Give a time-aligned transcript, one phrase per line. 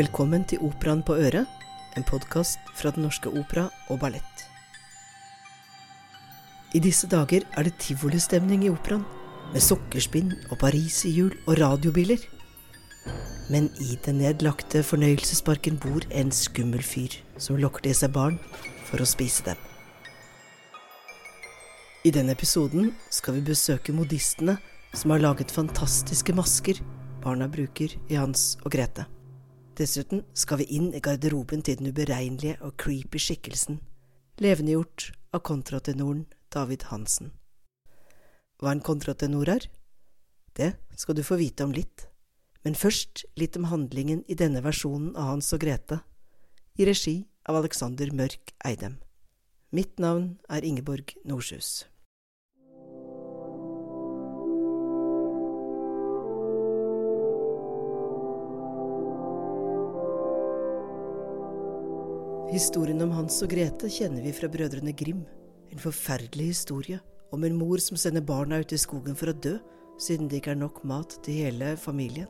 [0.00, 1.48] Velkommen til Operaen på øret,
[1.98, 4.44] en podkast fra Den Norske Opera og Ballett.
[6.72, 9.04] I disse dager er det tivolistemning i operaen,
[9.52, 12.24] med sokkerspinn og pariserhjul og radiobiler.
[13.50, 18.40] Men i den nedlagte fornøyelsesparken bor en skummel fyr som lokker til seg barn
[18.88, 19.60] for å spise dem.
[22.08, 24.56] I denne episoden skal vi besøke modistene
[24.94, 26.80] som har laget fantastiske masker
[27.20, 29.10] barna bruker i Hans og Grete.
[29.80, 33.78] Dessuten skal vi inn i garderoben til den uberegnelige og creepy skikkelsen,
[34.36, 37.30] levendegjort av kontratenoren David Hansen.
[38.60, 39.64] Hva en kontratenor er?
[40.52, 42.10] Det skal du få vite om litt,
[42.60, 46.02] men først litt om handlingen i denne versjonen av Hans og Grete,
[46.76, 47.16] i regi
[47.48, 48.98] av Alexander Mørk Eidem.
[49.72, 51.86] Mitt navn er Ingeborg Norshus.
[62.50, 65.20] Historien om Hans og Grete kjenner vi fra Brødrene Grim.
[65.70, 66.96] En forferdelig historie
[67.30, 69.52] om en mor som sender barna ut i skogen for å dø,
[70.02, 72.26] siden det ikke er nok mat til hele familien.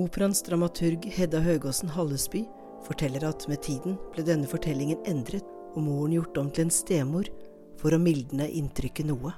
[0.00, 2.46] Operaens dramaturg Hedda Høgåsen Hallesby
[2.88, 7.28] forteller at med tiden ble denne fortellingen endret og moren gjort om til en stemor
[7.76, 9.36] for å mildne inntrykket noe.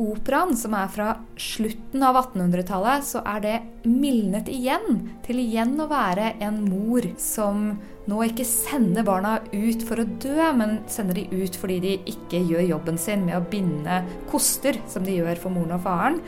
[0.00, 1.08] Operaen, som er fra
[1.40, 3.54] slutten av 1800-tallet, så er det
[3.86, 7.66] mildnet igjen til igjen å være en mor som
[8.10, 12.42] nå ikke sender barna ut for å dø, men sender de ut fordi de ikke
[12.50, 16.20] gjør jobben sin med å binde koster, som de gjør for moren og faren,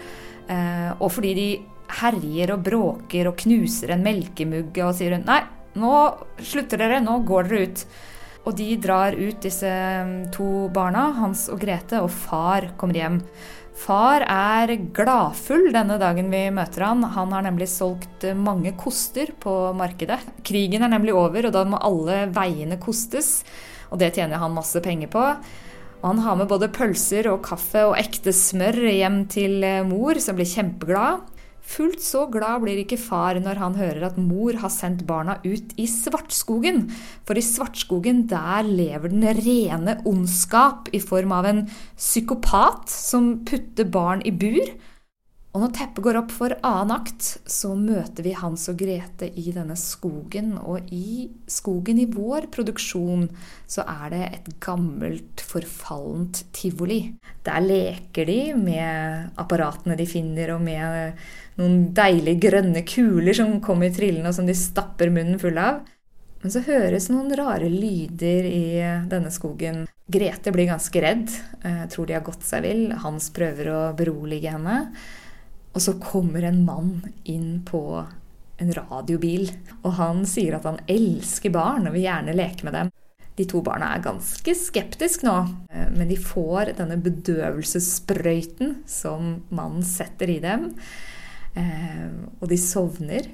[0.48, 1.48] eh, og fordi de
[2.00, 5.42] herjer og bråker og knuser en melkemugge og sier nei,
[5.76, 5.94] nå
[6.41, 7.86] slutter dere, nå går dere ut.
[8.47, 13.20] Og de drar ut, disse mm, to barna, Hans og Grete, og far kommer hjem.
[13.77, 17.03] Far er gladfull denne dagen vi møter han.
[17.12, 20.20] Han har nemlig solgt mange koster på markedet.
[20.47, 23.43] Krigen er nemlig over, og da må alle veiene kostes.
[23.91, 25.26] Og det tjener han masse penger på.
[26.00, 30.38] Og han har med både pølser og kaffe og ekte smør hjem til mor, som
[30.38, 31.35] blir kjempeglad.
[31.66, 35.75] Fullt så glad blir ikke far når han hører at mor har sendt barna ut
[35.77, 36.84] i Svartskogen.
[37.27, 41.65] For i Svartskogen der lever den rene ondskap i form av en
[41.99, 44.76] psykopat som putter barn i bur.
[45.56, 49.55] Og når teppet går opp for annen akt, så møter vi Hans og Grete i
[49.55, 50.50] denne skogen.
[50.61, 53.25] Og i skogen i vår produksjon
[53.65, 57.00] så er det et gammelt, forfallent tivoli.
[57.49, 61.25] Der leker de med apparatene de finner, og med
[61.56, 65.87] noen deilige grønne kuler som kommer trillende, og som de stapper munnen full av.
[66.44, 68.65] Men så høres noen rare lyder i
[69.09, 69.87] denne skogen.
[70.05, 71.31] Grete blir ganske redd,
[71.88, 72.91] tror de har gått seg vill.
[73.09, 74.83] Hans prøver å berolige henne.
[75.76, 77.82] Og så kommer en mann inn på
[78.56, 79.50] en radiobil,
[79.82, 82.92] og han sier at han elsker barn og vil gjerne leke med dem.
[83.37, 85.34] De to barna er ganske skeptiske nå,
[85.69, 90.70] eh, men de får denne bedøvelsessprøyten som mannen setter i dem.
[91.53, 92.08] Eh,
[92.41, 93.28] og de sovner.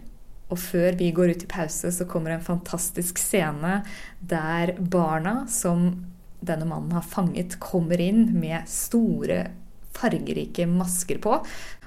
[0.51, 3.79] Og før vi går ut i pause, så kommer en fantastisk scene
[4.19, 5.93] der barna som
[6.43, 9.45] denne mannen har fanget, kommer inn med store,
[9.97, 11.39] fargerike masker på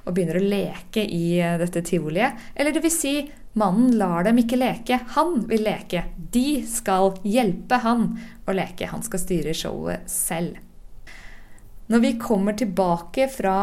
[0.06, 2.38] og begynner å leke i eh, dette tivoliet.
[2.56, 3.16] Eller det vil si,
[3.58, 5.00] mannen lar dem ikke leke.
[5.18, 6.06] Han vil leke.
[6.16, 8.12] De skal hjelpe han
[8.46, 8.92] å leke.
[8.92, 10.62] Han skal styre showet selv.
[11.90, 13.58] Når vi kommer tilbake fra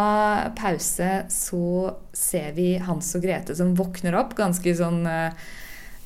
[0.59, 5.35] pause, så ser vi Hans og Grete som våkner opp ganske sånn eh,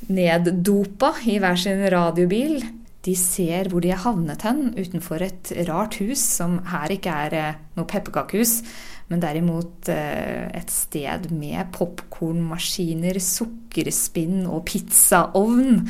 [0.09, 2.61] neddopa i hver sin radiobil.
[3.07, 7.39] De ser hvor de er havnet hen, utenfor et rart hus som her ikke er
[7.39, 8.61] eh, noe pepperkakehus
[9.07, 15.85] men derimot eh, et sted med popkornmaskiner, sukkerspinn og pizzaovn.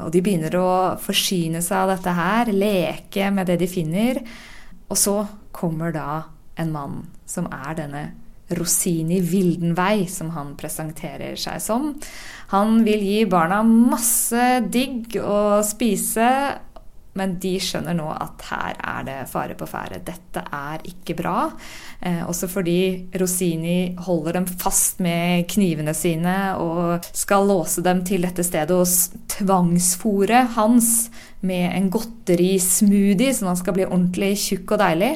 [0.00, 0.70] Og de begynner å
[1.02, 4.22] forsyne seg av dette her, leke med det de finner.
[4.88, 5.18] Og så
[5.52, 6.22] kommer da
[6.60, 6.98] en mann
[7.28, 8.06] som er denne
[8.50, 11.92] Rosini Vildenvei, som han presenterer seg som.
[12.52, 16.28] Han vil gi barna masse digg å spise,
[17.16, 20.00] men de skjønner nå at her er det fare på ferde.
[20.04, 21.50] Dette er ikke bra.
[22.00, 28.24] Eh, også fordi Rosini holder dem fast med knivene sine og skal låse dem til
[28.24, 31.10] dette stedet og tvangsfòre Hans
[31.44, 35.14] med en godterismoothie, sånn at han skal bli ordentlig tjukk og deilig.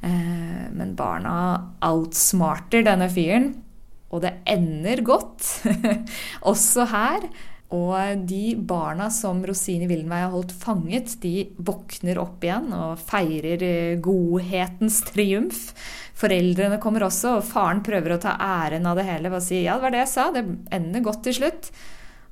[0.00, 1.36] Eh, men barna
[1.84, 3.52] outsmarter denne fyren,
[4.08, 5.44] og det ender godt,
[6.52, 7.28] også her.
[7.74, 13.64] Og de barna som Rosine Wildenvei har holdt fanget, de våkner opp igjen og feirer
[13.66, 15.74] eh, godhetens triumf.
[16.18, 19.60] Foreldrene kommer også, og faren prøver å ta æren av det hele ved å si
[19.66, 20.46] ja, det var det jeg sa, det
[20.78, 21.70] ender godt til slutt.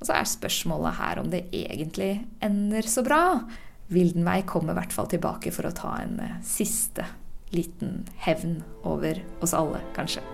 [0.00, 2.10] Og så er spørsmålet her om det egentlig
[2.44, 3.20] ender så bra.
[3.92, 7.04] Vildenvei kommer i hvert fall tilbake for å ta en eh, siste
[7.54, 10.24] liten hevn over oss alle, kanskje.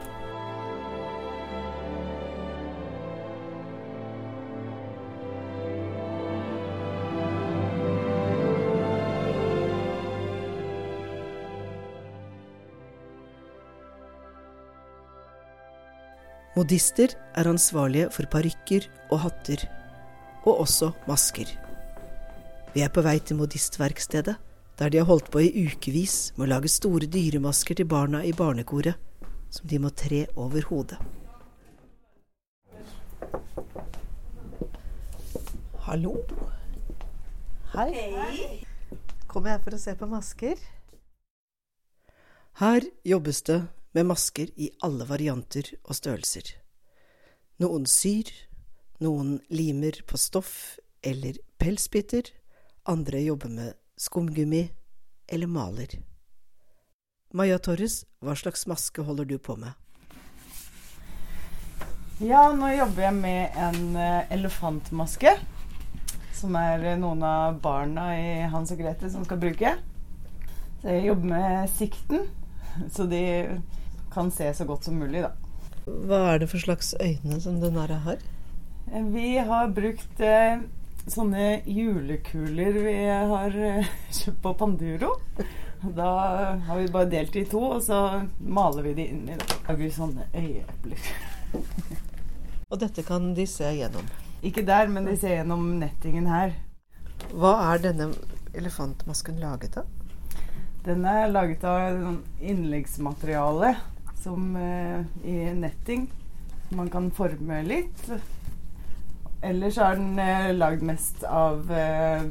[16.52, 19.62] Modister er ansvarlige for parykker og hatter,
[20.44, 21.48] og også masker.
[22.74, 24.36] Vi er på vei til modistverkstedet,
[24.78, 28.32] der de har holdt på i ukevis med å lage store dyremasker til barna i
[28.36, 28.96] barnekoret,
[29.52, 30.98] som de må tre over hodet.
[35.82, 36.14] Hallo.
[37.74, 38.62] Hei.
[39.28, 40.56] Kommer jeg for å se på masker?
[42.60, 43.58] Her jobbes det
[43.96, 46.54] med masker i alle varianter og størrelser.
[47.60, 48.28] Noen syr,
[49.04, 52.30] noen limer på stoff eller pelsbiter,
[52.88, 54.64] andre jobber med skumgummi
[55.32, 55.94] eller maler.
[57.32, 59.72] Maja Torres, hva slags maske holder du på med?
[62.22, 65.32] Ja, nå jobber jeg med en eh, elefantmaske.
[66.36, 69.72] Som er eh, noen av barna i Hans og Grete som skal bruke.
[70.82, 72.26] Så jeg jobber med sikten,
[72.94, 73.22] så de
[74.12, 75.32] kan se så godt som mulig, da.
[75.86, 78.20] Hva er det for slags øyne som den her har?
[78.92, 80.20] Eh, Vi har brukt
[81.10, 85.12] sånne julekuler vi har eh, kjøpt på Panduro.
[85.82, 86.10] Da
[86.62, 89.38] har vi bare delt de i to, og så maler vi de inn i.
[89.66, 91.08] Lager sånne øyeepler.
[92.72, 94.06] Og dette kan de se gjennom.
[94.46, 96.54] Ikke der, men de ser gjennom nettingen her.
[97.34, 98.06] Hva er denne
[98.56, 99.90] elefantmasken laget av?
[100.86, 103.74] Den er laget av sånn innleggsmateriale
[104.22, 106.08] som eh, i netting.
[106.68, 108.06] Som Man kan forme litt.
[109.42, 112.22] Ellers er den eh, lagd mest av eh,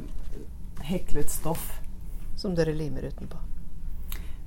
[0.88, 1.66] heklet stoff.
[2.40, 3.36] Som dere limer utenpå.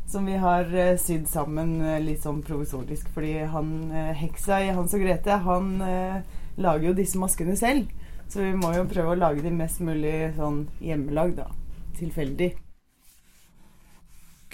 [0.10, 3.12] Som vi har eh, sydd sammen eh, litt sånn provisorisk.
[3.14, 6.20] Fordi han, eh, heksa i Hans og Grete, han eh,
[6.58, 7.92] lager jo disse maskene selv.
[8.26, 11.52] Så vi må jo prøve å lage de mest mulig sånn hjemmelagd, da.
[12.00, 12.56] Tilfeldig.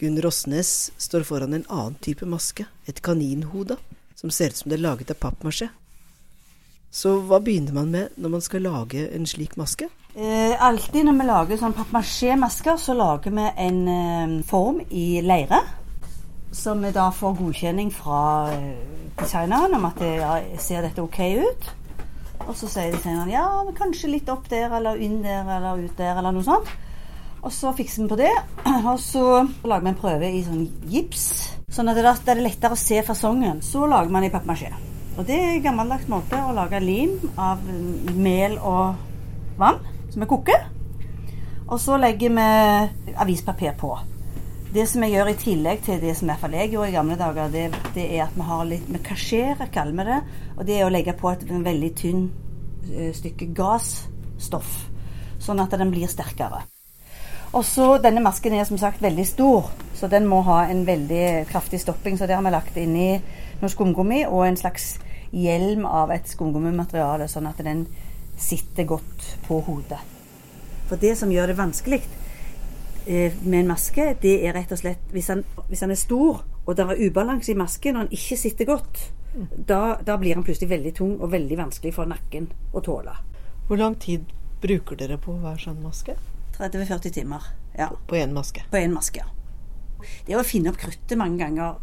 [0.01, 3.79] Gunn Rosnes står foran en annen type maske, et kaninhode,
[4.19, 5.71] som ser ut som det er laget av pappmasjé.
[6.91, 9.87] Så hva begynner man med når man skal lage en slik maske?
[10.11, 15.61] Eh, alltid når vi lager sånn pappmasjé-masker, så lager vi en eh, form i leire.
[16.51, 18.75] Som vi da får godkjenning fra eh,
[19.21, 21.71] designeren om at det ja, ser dette ok ut.
[22.49, 23.47] Og så sier designeren ja,
[23.77, 26.75] kanskje litt opp der, eller inn der, eller ut der, eller noe sånt.
[27.41, 28.35] Og så fikser vi på det.
[28.91, 29.25] Og så
[29.63, 31.27] lager vi en prøve i sånn gips.
[31.71, 33.63] Sånn at det da det er lettere å se fasongen.
[33.63, 34.90] Så lager man i pappmasjé.
[35.17, 37.63] Og det er en gammeldags måte å lage lim av
[38.15, 38.95] mel og
[39.59, 39.81] vann
[40.11, 40.69] som vi koker.
[41.71, 43.91] Og så legger vi avispapir på.
[44.71, 47.49] Det som jeg gjør i tillegg til det som i jeg gjorde i gamle dager,
[47.51, 47.65] det,
[47.95, 50.19] det er at vi har litt Vi kasjerer, kaller vi det.
[50.57, 52.29] Og det er å legge på et veldig tynn
[52.87, 54.85] eh, stykke gassstoff.
[55.43, 56.63] Sånn at den blir sterkere.
[57.51, 59.67] Og så Denne masken er som sagt veldig stor,
[59.99, 62.15] så den må ha en veldig kraftig stopping.
[62.17, 63.19] Så det har vi lagt inni
[63.61, 64.95] noe skumgummi og en slags
[65.31, 67.85] hjelm av et skumgummimateriale, sånn at den
[68.41, 70.01] sitter godt på hodet.
[70.89, 72.01] For det som gjør det vanskelig
[73.05, 76.41] eh, med en maske, det er rett og slett hvis han, hvis han er stor
[76.65, 79.05] og det er ubalanse i masken og han ikke sitter godt,
[79.55, 83.15] da, da blir han plutselig veldig tung og veldig vanskelig for nakken å tåle.
[83.69, 84.27] Hvor lang tid
[84.61, 86.17] bruker dere på hver sånn maske?
[86.57, 87.45] 30-40 timer.
[87.77, 87.87] Ja.
[88.07, 88.65] På én maske.
[88.69, 89.31] På én maske, ja.
[90.27, 91.79] Det å finne opp kruttet mange ganger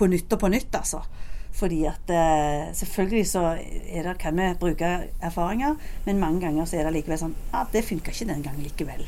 [0.00, 1.02] på nytt og på nytt, altså.
[1.60, 4.90] Fordi at eh, selvfølgelig så er det, kan vi bruke
[5.20, 5.74] erfaringer,
[6.06, 9.04] men mange ganger så er det likevel sånn Ja, det funka ikke den gangen likevel.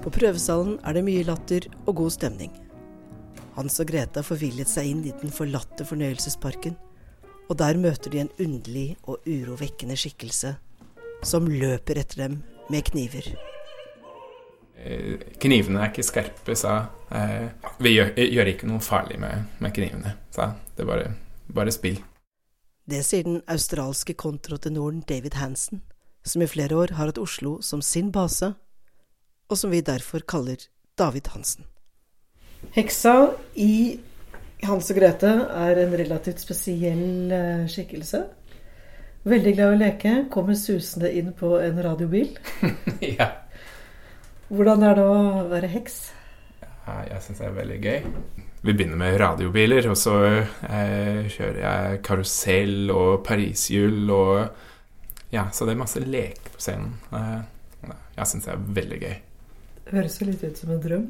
[0.00, 2.54] På prøvesalen er det mye latter og god stemning.
[3.58, 6.78] Hans og Greta forvillet seg inn i den forlatte fornøyelsesparken,
[7.50, 10.54] og der møter de en underlig og urovekkende skikkelse
[11.22, 12.36] som løper etter dem
[12.70, 13.26] med kniver.
[14.80, 16.76] Eh, Knivene er ikke skarpe, sa
[17.12, 17.50] eh,
[17.82, 21.10] Vi gjør, gjør ikke noe farlig med, med knivene, sa Det er bare,
[21.52, 22.00] bare spill.
[22.90, 25.82] Det sier den australske kontrotenoren David Hansen,
[26.24, 28.54] som i flere år har hatt Oslo som sin base,
[29.50, 30.64] og som vi derfor kaller
[30.98, 31.66] David Hansen.
[32.74, 34.00] Heksa i
[34.64, 38.24] Hans og Grete er en relativt spesiell eh, skikkelse.
[39.28, 42.32] Veldig glad i å leke, kommer susende inn på en radiobil.
[43.18, 43.26] ja.
[44.48, 46.00] Hvordan er det å være heks?
[47.06, 47.98] jeg syns er veldig gøy.
[48.64, 54.66] Vi begynner med radiobiler, og så eh, kjører jeg karusell og pariserhjul og
[55.30, 56.96] Ja, så det er masse lek på scenen.
[57.14, 59.14] Eh, jeg syns det er veldig gøy.
[59.92, 61.06] Høres jo litt ut som en drøm.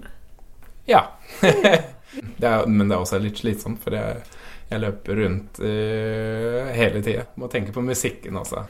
[0.89, 1.07] Ja.
[1.41, 4.21] det er, men det er også litt slitsomt, for jeg,
[4.71, 7.25] jeg løper rundt uh, hele tida.
[7.41, 8.63] Må tenke på musikken også.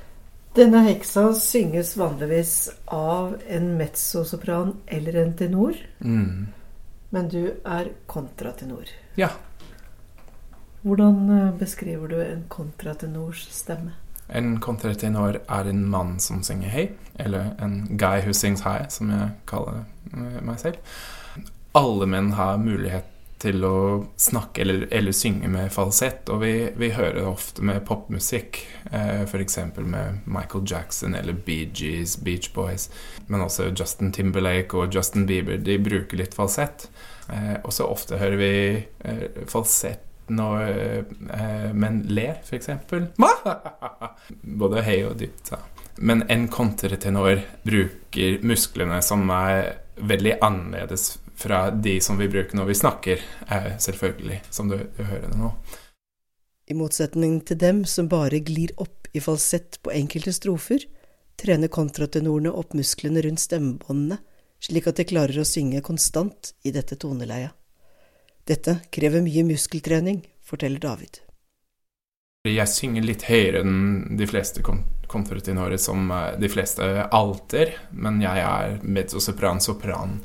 [0.57, 2.55] Denne heksa synges vanligvis
[2.91, 5.77] av en mezzosopran eller en tenor.
[6.01, 6.49] Mm.
[7.11, 8.91] Men du er kontratenor.
[9.19, 9.29] Ja.
[10.83, 13.93] Hvordan eh, beskriver du en kontratenors stemme?
[14.29, 19.11] En kontratenor er en mann som synger høy, eller en guy who sings high, som
[19.11, 19.83] jeg kaller
[20.15, 20.79] meg selv.
[21.79, 23.10] Alle menn har mulighet
[23.41, 23.77] til å
[24.21, 28.61] snakke eller, eller synge med falsett, og vi, vi hører ofte med popmusikk,
[28.93, 29.59] eh, f.eks.
[29.81, 32.91] med Michael Jackson eller Bee Gees, Beach Boys,
[33.29, 35.57] men også Justin Timberlake og Justin Bieber.
[35.57, 36.91] De bruker litt falsett.
[37.31, 38.55] Eh, og så ofte hører vi
[39.09, 42.71] eh, falsett når eh, menn ler, f.eks.
[44.63, 45.53] Både høy og dypt.
[45.55, 45.63] Ja.
[46.01, 52.69] Men en kontretenor bruker musklene som er veldig annerledes fra de som vi bruker når
[52.69, 53.23] vi snakker,
[53.81, 55.55] selvfølgelig, som du, du hører det nå.
[56.71, 60.85] I motsetning til dem som bare glir opp i falsett på enkelte strofer,
[61.41, 64.21] trener kontratenorene opp musklene rundt stemmebåndene,
[64.61, 67.57] slik at de klarer å synge konstant i dette toneleiet.
[68.47, 71.21] Dette krever mye muskeltrening, forteller David.
[72.49, 78.45] Jeg synger litt høyere enn de fleste kontratenorer, som eh, de fleste alter, men jeg
[78.47, 80.21] er mezzosopran-sopran.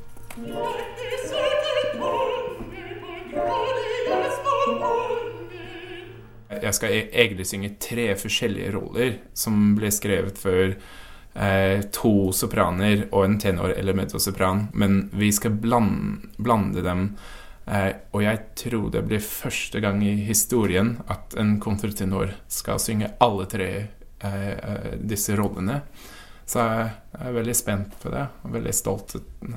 [6.66, 13.08] Jeg skal e- egentlig synge tre forskjellige roller som ble skrevet for eh, to sopraner
[13.12, 17.10] og en tenor eller mezzosopran, men vi skal blande, blande dem
[17.66, 23.10] Eh, og jeg tror det blir første gang i historien at en kontratenor skal synge
[23.24, 23.70] alle tre
[24.22, 25.82] eh, disse rollene.
[26.46, 26.92] Så jeg
[27.26, 29.16] er veldig spent på det, og veldig stolt.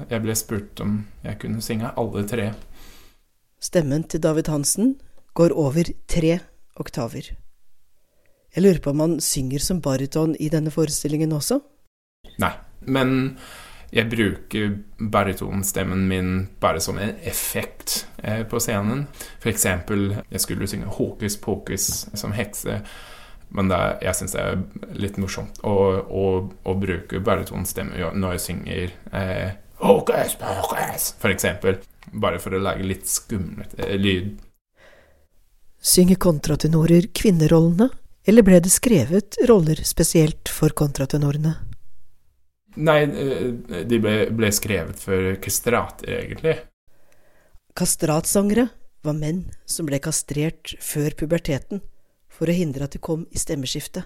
[0.08, 2.46] Jeg ble spurt om jeg kunne synge alle tre.
[3.60, 4.94] Stemmen til David Hansen
[5.36, 6.38] går over tre
[6.80, 7.32] oktaver.
[8.54, 11.60] Jeg lurer på om han synger som baryton i denne forestillingen også?
[12.40, 12.54] Nei,
[12.88, 13.36] men
[13.92, 14.72] jeg bruker
[15.12, 19.06] baritonstemmen min bare som en effekt eh, på scenen.
[19.40, 22.80] For eksempel, jeg skulle synge 'Hokus pokus' som hekse.
[23.50, 24.58] Men det, jeg syns det er
[24.92, 26.24] litt morsomt å, å,
[26.64, 31.78] å bruke barytonstemme når jeg synger eh, 'Hokus pokus', for eksempel.
[32.12, 34.36] Bare for å lage litt skumlet eh, lyd.
[35.80, 37.88] Synger kontratenorer kvinnerollene,
[38.28, 41.54] eller ble det skrevet roller spesielt for kontratenorene?
[42.76, 46.58] Nei, eh, de ble, ble skrevet for kastrater, egentlig.
[47.78, 48.68] Kastratsangere
[49.06, 51.82] var menn som ble kastrert før puberteten
[52.28, 54.04] for å hindre at de kom i stemmeskiftet.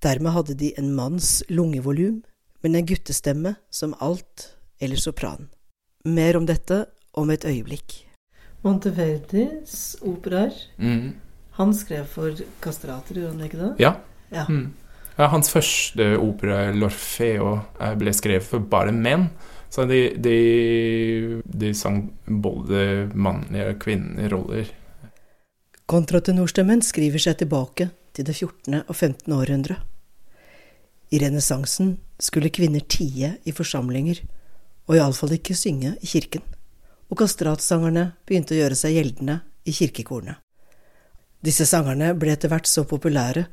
[0.00, 2.22] Dermed hadde de en manns lungevolum,
[2.64, 5.48] men en guttestemme som alt eller sopran.
[6.04, 8.09] Mer om dette om et øyeblikk.
[8.66, 10.56] Monteverdis operaer.
[10.76, 11.14] Mm.
[11.60, 13.70] Han skrev for kastrater, gjorde han ikke det?
[13.82, 13.94] Ja.
[14.32, 14.44] ja.
[14.48, 14.72] Mm.
[15.18, 19.28] Ja, hans første opera, 'L'Orfeo', eh, ble skrevet for bare menn.
[19.70, 24.70] Så de, de, de sang både mannlige og kvinnelige roller.
[25.86, 28.82] Kontratenorstemmen skriver seg tilbake til det 14.
[28.88, 29.32] og 15.
[29.32, 29.76] århundre.
[31.10, 34.22] I renessansen skulle kvinner tie i forsamlinger,
[34.86, 36.42] og iallfall ikke synge i kirken,
[37.10, 40.36] og kastratsangerne begynte å gjøre seg gjeldende i kirkekorene.
[41.40, 43.46] Disse sangerne ble etter hvert så populære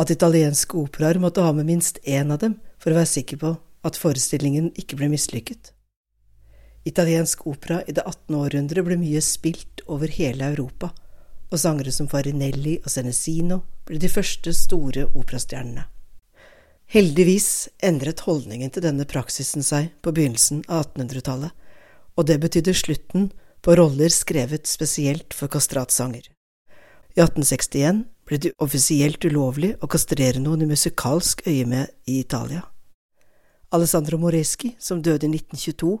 [0.00, 3.54] at italienske operaer måtte ha med minst én av dem for å være sikker på
[3.84, 5.70] at forestillingen ikke ble mislykket.
[6.88, 8.34] Italiensk opera i det 18.
[8.36, 10.90] århundre ble mye spilt over hele Europa,
[11.52, 15.86] og sangere som Farinelli og Senesino ble de første store operastjernene.
[16.94, 21.52] Heldigvis endret holdningen til denne praksisen seg på begynnelsen av 1800-tallet,
[22.16, 23.30] og det betydde slutten
[23.64, 26.28] på roller skrevet spesielt for kastratsanger.
[27.14, 32.64] I 1861 ble det offisielt ulovlig å kastrere noen i musikalsk øyemed i Italia.
[33.74, 35.96] Alessandro Moreschi, som døde i 1922,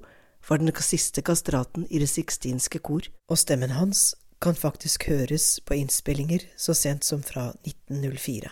[0.48, 5.78] var den siste kastraten i det sixtinske kor, og stemmen hans kan faktisk høres på
[5.80, 8.50] innspillinger så sent som fra 1904.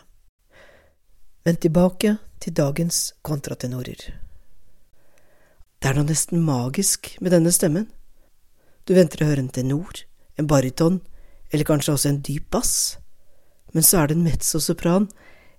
[1.45, 4.22] Men tilbake til dagens kontratenorer.
[5.83, 7.89] Det er noe nesten magisk med denne stemmen.
[8.87, 10.05] Du venter å høre en tenor,
[10.39, 11.01] en baryton,
[11.51, 13.03] eller kanskje også en dyp bass
[13.73, 15.09] men så er det en mezzosopran,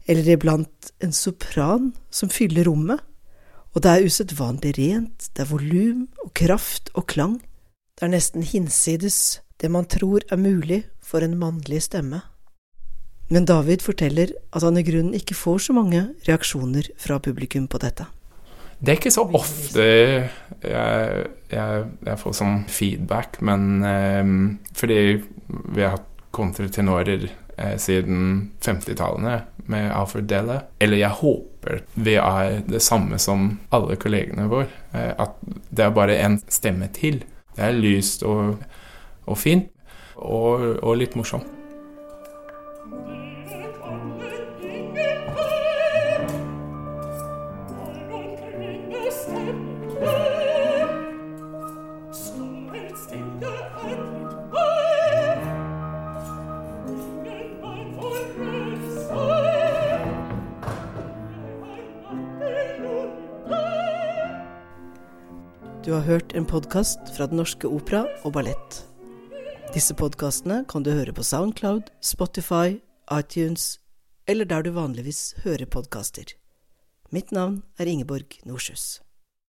[0.07, 3.01] eller iblant en sopran, som fyller rommet,
[3.73, 7.39] og det er usedvanlig rent, det er volum og kraft og klang.
[7.97, 12.21] Det er nesten hinsides det man tror er mulig for en mannlig stemme.
[13.33, 17.81] Men David forteller at han i grunnen ikke får så mange reaksjoner fra publikum på
[17.81, 18.05] dette.
[18.83, 24.33] Det er ikke så ofte jeg, jeg, jeg får sånn feedback, men eh,
[24.75, 24.97] fordi
[25.47, 29.37] vi har hatt kontratenorer eh, siden 50-tallene
[29.71, 30.59] med Alfred Della.
[30.83, 34.67] Eller jeg håper vi er det samme som alle kollegene våre.
[34.91, 35.39] Eh, at
[35.71, 37.23] det er bare en stemme til.
[37.55, 38.57] Det er lyst og,
[39.23, 39.71] og fint,
[40.15, 41.62] og, og litt morsomt.
[65.93, 68.77] Du har hørt en podkast fra Den norske opera og ballett.
[69.75, 72.79] Disse podkastene kan du høre på Soundcloud, Spotify,
[73.13, 73.77] iTunes
[74.25, 76.33] eller der du vanligvis hører podkaster.
[77.13, 79.02] Mitt navn er Ingeborg Norshus.